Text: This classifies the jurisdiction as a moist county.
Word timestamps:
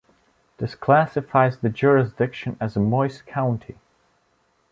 This 0.57 0.73
classifies 0.73 1.59
the 1.59 1.69
jurisdiction 1.69 2.57
as 2.59 2.75
a 2.75 2.79
moist 2.79 3.27
county. 3.27 3.77